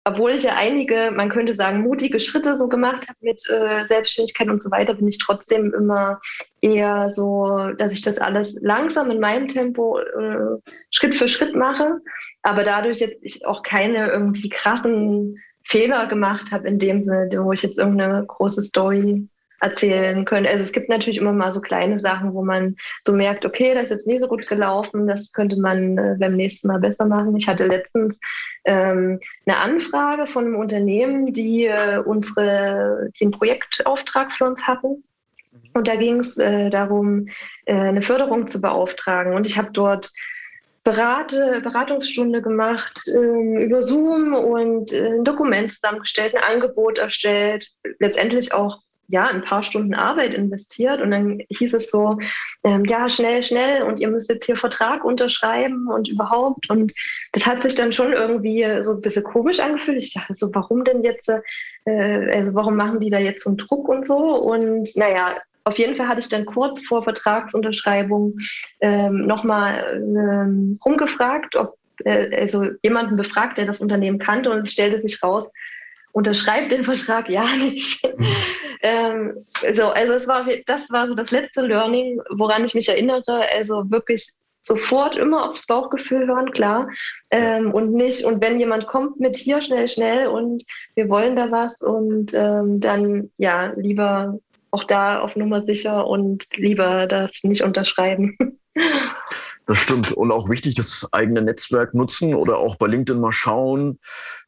[0.07, 4.47] obwohl ich ja einige, man könnte sagen, mutige Schritte so gemacht habe mit äh, Selbstständigkeit
[4.47, 6.21] und so weiter, bin ich trotzdem immer
[6.61, 11.99] eher so, dass ich das alles langsam in meinem Tempo äh, Schritt für Schritt mache,
[12.41, 17.51] aber dadurch jetzt ich auch keine irgendwie krassen Fehler gemacht habe in dem Sinne, wo
[17.51, 19.27] ich jetzt irgendeine große Story
[19.59, 20.45] erzählen können.
[20.45, 23.85] Also es gibt natürlich immer mal so kleine Sachen, wo man so merkt, okay, das
[23.85, 27.35] ist jetzt nie so gut gelaufen, das könnte man äh, beim nächsten Mal besser machen.
[27.35, 28.19] Ich hatte letztens
[28.65, 35.03] ähm, eine Anfrage von einem Unternehmen, die äh, unsere, den Projektauftrag für uns hatten.
[35.73, 37.27] Und da ging es äh, darum,
[37.65, 39.33] äh, eine Förderung zu beauftragen.
[39.33, 40.11] Und ich habe dort
[40.83, 47.67] Berate, Beratungsstunde gemacht ähm, über Zoom und äh, ein Dokument zusammengestellt, ein Angebot erstellt,
[47.99, 52.17] letztendlich auch ja, ein paar Stunden Arbeit investiert und dann hieß es so,
[52.63, 56.93] ähm, ja, schnell, schnell und ihr müsst jetzt hier Vertrag unterschreiben und überhaupt und
[57.31, 60.01] das hat sich dann schon irgendwie so ein bisschen komisch angefühlt.
[60.01, 61.29] Ich dachte so, warum denn jetzt,
[61.85, 65.77] äh, also warum machen die da jetzt so einen Druck und so und naja, auf
[65.77, 68.37] jeden Fall hatte ich dann kurz vor Vertragsunterschreibung
[68.79, 74.71] ähm, nochmal ähm, rumgefragt, ob äh, also jemanden befragt, der das Unternehmen kannte und es
[74.71, 75.49] stellte sich raus,
[76.17, 78.03] unterschreibt den Vertrag ja nicht.
[78.81, 83.45] Ähm, so, also es war, das war so das letzte Learning, woran ich mich erinnere.
[83.55, 84.27] Also wirklich
[84.63, 86.89] sofort immer aufs Bauchgefühl hören, klar.
[87.29, 90.63] Ähm, und nicht, und wenn jemand kommt mit hier schnell, schnell und
[90.95, 94.39] wir wollen da was und ähm, dann ja, lieber
[94.71, 98.35] auch da auf Nummer sicher und lieber das nicht unterschreiben.
[99.67, 100.13] Das stimmt.
[100.13, 103.99] Und auch wichtig, das eigene Netzwerk nutzen oder auch bei LinkedIn mal schauen,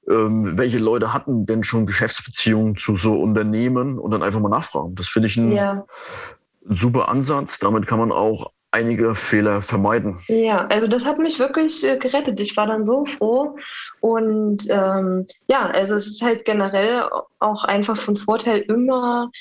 [0.10, 4.96] ähm, welche Leute hatten denn schon Geschäftsbeziehungen zu so Unternehmen und dann einfach mal nachfragen.
[4.96, 5.86] Das finde ich ein ja.
[6.68, 7.60] super Ansatz.
[7.60, 10.20] Damit kann man auch einige Fehler vermeiden.
[10.28, 12.40] Ja, also das hat mich wirklich äh, gerettet.
[12.40, 13.58] Ich war dann so froh.
[14.00, 17.04] Und ähm, ja, also es ist halt generell
[17.40, 19.32] auch einfach von Vorteil, immer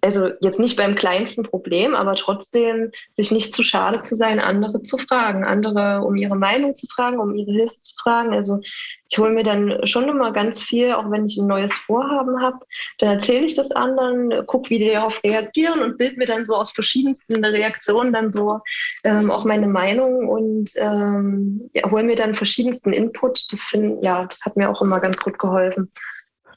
[0.00, 4.82] also jetzt nicht beim kleinsten Problem, aber trotzdem sich nicht zu schade zu sein, andere
[4.82, 8.32] zu fragen, andere um ihre Meinung zu fragen, um ihre Hilfe zu fragen.
[8.32, 8.60] Also
[9.08, 12.58] ich hole mir dann schon immer ganz viel, auch wenn ich ein neues Vorhaben habe,
[12.98, 16.56] dann erzähle ich das anderen, gucke, wie die darauf reagieren und bilde mir dann so
[16.56, 18.60] aus verschiedensten Reaktionen dann so
[19.04, 23.52] ähm, auch meine Meinung und ähm, ja, hole mir dann verschiedensten Input.
[23.52, 25.92] Das finde ja, das hat mir auch immer ganz gut geholfen.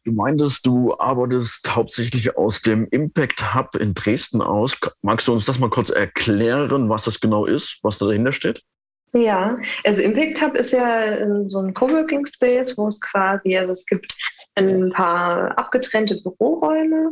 [0.08, 4.80] Du meintest, du arbeitest hauptsächlich aus dem Impact Hub in Dresden aus.
[5.02, 8.64] Magst du uns das mal kurz erklären, was das genau ist, was da dahinter steht?
[9.12, 13.74] Ja, also Impact Hub ist ja ähm, so ein Coworking Space, wo es quasi, also
[13.74, 14.16] es gibt
[14.56, 17.12] ein paar abgetrennte Büroräume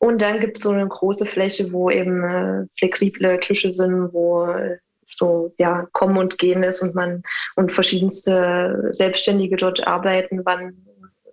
[0.00, 4.46] und dann gibt es so eine große Fläche, wo eben äh, flexible Tische sind, wo
[4.46, 7.22] äh, so ja kommen und gehen ist und man
[7.54, 10.74] und verschiedenste Selbstständige dort arbeiten, wann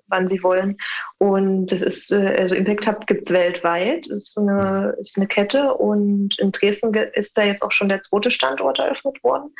[0.09, 0.77] wann sie wollen.
[1.17, 5.73] Und das ist, äh, also Impact Hub gibt es weltweit, ist eine, ist eine Kette
[5.73, 9.51] und in Dresden ist da jetzt auch schon der zweite Standort eröffnet worden.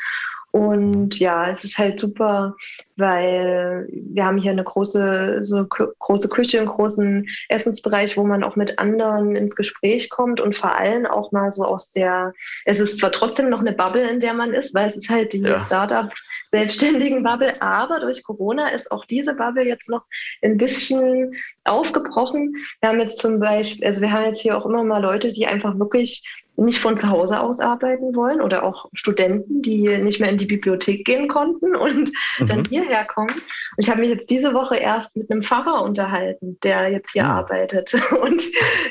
[0.52, 2.56] Und ja, es ist halt super,
[3.00, 8.56] weil wir haben hier eine große, so große Küche, einen großen Essensbereich, wo man auch
[8.56, 12.32] mit anderen ins Gespräch kommt und vor allem auch mal so aus der,
[12.64, 15.32] es ist zwar trotzdem noch eine Bubble, in der man ist, weil es ist halt
[15.32, 15.60] die ja.
[15.60, 16.10] Startup
[16.48, 20.02] selbstständigen Bubble, aber durch Corona ist auch diese Bubble jetzt noch
[20.42, 21.34] ein bisschen
[21.64, 22.56] aufgebrochen.
[22.80, 25.46] Wir haben jetzt zum Beispiel, also wir haben jetzt hier auch immer mal Leute, die
[25.46, 26.24] einfach wirklich
[26.60, 30.46] nicht von zu Hause aus arbeiten wollen oder auch Studenten, die nicht mehr in die
[30.46, 32.46] Bibliothek gehen konnten und mhm.
[32.46, 33.30] dann hierher kommen.
[33.30, 37.24] Und ich habe mich jetzt diese Woche erst mit einem Pfarrer unterhalten, der jetzt hier
[37.24, 37.30] mhm.
[37.30, 37.94] arbeitet.
[38.22, 38.42] Und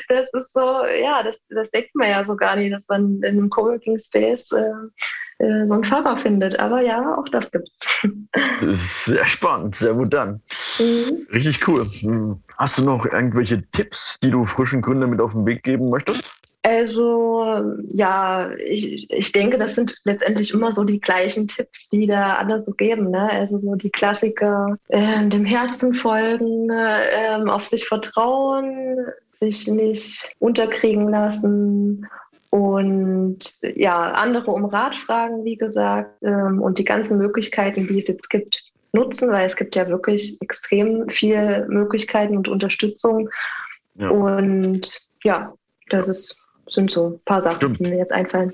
[0.08, 3.38] das ist so, ja, das, das denkt man ja so gar nicht, dass man in
[3.38, 6.58] einem Coworking Space äh, äh, so einen Pfarrer findet.
[6.58, 7.68] Aber ja, auch das gibt
[8.62, 9.04] es.
[9.06, 10.42] Sehr spannend, sehr gut dann.
[10.78, 11.26] Mhm.
[11.32, 11.84] Richtig cool.
[11.84, 12.40] Hm.
[12.56, 16.39] Hast du noch irgendwelche Tipps, die du frischen Gründern mit auf den Weg geben möchtest?
[16.62, 22.34] Also ja, ich, ich denke, das sind letztendlich immer so die gleichen Tipps, die da
[22.34, 23.10] alle so geben.
[23.10, 23.30] Ne?
[23.30, 31.08] Also so die Klassiker, äh, dem Herzen folgen, äh, auf sich vertrauen, sich nicht unterkriegen
[31.08, 32.06] lassen
[32.50, 38.08] und ja, andere um Rat fragen, wie gesagt, ähm, und die ganzen Möglichkeiten, die es
[38.08, 43.30] jetzt gibt, nutzen, weil es gibt ja wirklich extrem viele Möglichkeiten und Unterstützung.
[43.94, 44.10] Ja.
[44.10, 45.54] Und ja,
[45.90, 46.39] das ist
[46.70, 47.78] sind so ein paar Sachen, Stimmt.
[47.78, 48.52] die mir jetzt einfallen.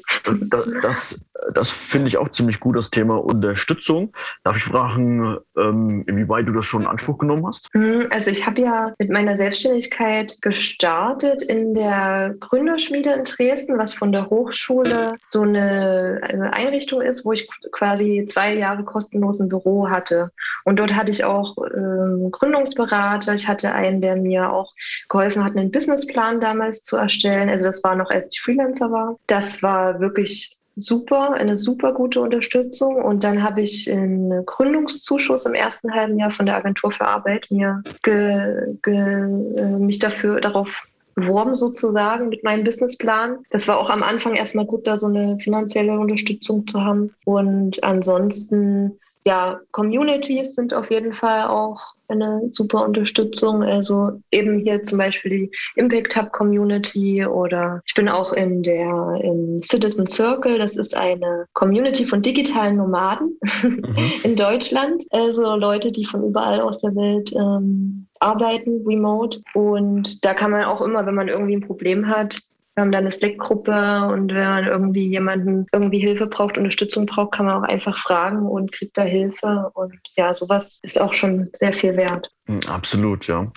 [0.49, 4.13] Das, das, das finde ich auch ziemlich gut, das Thema Unterstützung.
[4.45, 7.69] Darf ich fragen, ähm, inwieweit du das schon in Anspruch genommen hast?
[7.73, 13.95] Hm, also ich habe ja mit meiner Selbstständigkeit gestartet in der Gründerschmiede in Dresden, was
[13.95, 19.89] von der Hochschule so eine Einrichtung ist, wo ich quasi zwei Jahre kostenlos ein Büro
[19.89, 20.31] hatte.
[20.65, 23.35] Und dort hatte ich auch ähm, Gründungsberater.
[23.35, 24.73] Ich hatte einen, der mir auch
[25.09, 27.49] geholfen hat, einen Businessplan damals zu erstellen.
[27.49, 29.17] Also das war noch, als ich Freelancer war.
[29.27, 32.97] Das war wirklich super, eine super gute Unterstützung.
[32.97, 37.47] Und dann habe ich einen Gründungszuschuss im ersten halben Jahr von der Agentur für Arbeit
[37.51, 43.39] mir ge, ge, äh, mich dafür darauf beworben sozusagen mit meinem Businessplan.
[43.51, 47.15] Das war auch am Anfang erstmal gut, da so eine finanzielle Unterstützung zu haben.
[47.25, 53.65] Und ansonsten ja, Communities sind auf jeden Fall auch eine super Unterstützung.
[53.65, 59.21] Also eben hier zum Beispiel die Impact Hub Community oder ich bin auch in der
[59.25, 60.59] im Citizen Circle.
[60.59, 63.83] Das ist eine Community von digitalen Nomaden mhm.
[64.23, 65.03] in Deutschland.
[65.11, 69.41] Also Leute, die von überall aus der Welt ähm, arbeiten, remote.
[69.55, 72.39] Und da kann man auch immer, wenn man irgendwie ein Problem hat,
[72.77, 77.33] wir haben da eine Slack-Gruppe und wenn man irgendwie jemanden irgendwie Hilfe braucht, Unterstützung braucht,
[77.33, 79.71] kann man auch einfach fragen und kriegt da Hilfe.
[79.73, 82.31] Und ja, sowas ist auch schon sehr viel wert.
[82.45, 83.51] Hm, absolut, ja.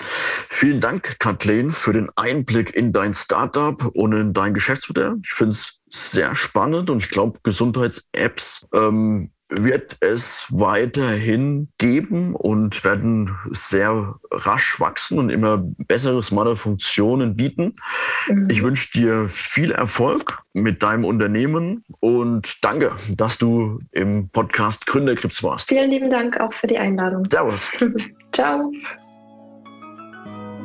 [0.49, 5.17] Vielen Dank, Kathleen, für den Einblick in dein Startup und in dein Geschäftsmodell.
[5.21, 12.83] Ich finde es sehr spannend und ich glaube, Gesundheits-Apps ähm, wird es weiterhin geben und
[12.83, 17.75] werden sehr rasch wachsen und immer bessere, smarte Funktionen bieten.
[18.27, 18.49] Mhm.
[18.49, 25.43] Ich wünsche dir viel Erfolg mit deinem Unternehmen und danke, dass du im Podcast Gründerkrips
[25.43, 25.69] warst.
[25.69, 27.27] Vielen lieben Dank auch für die Einladung.
[27.29, 27.71] Servus.
[28.31, 28.71] Ciao.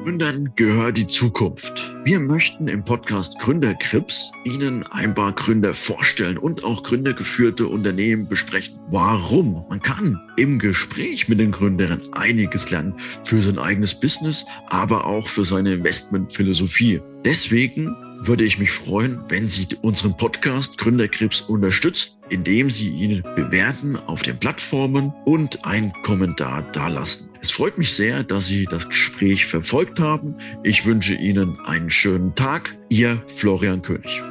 [0.04, 1.94] Gründern gehört die Zukunft.
[2.04, 8.78] Wir möchten im Podcast Gründerkrips Ihnen ein paar Gründer vorstellen und auch gründergeführte Unternehmen besprechen.
[8.90, 9.64] Warum?
[9.70, 12.92] Man kann im Gespräch mit den Gründern einiges lernen
[13.22, 17.00] für sein eigenes Business, aber auch für seine Investmentphilosophie.
[17.24, 23.96] Deswegen würde ich mich freuen, wenn Sie unseren Podcast Gründerkrebs unterstützen, indem Sie ihn bewerten
[24.06, 27.30] auf den Plattformen und einen Kommentar dalassen.
[27.44, 30.38] Es freut mich sehr, dass Sie das Gespräch verfolgt haben.
[30.62, 32.74] Ich wünsche Ihnen einen schönen Tag.
[32.88, 34.22] Ihr Florian König.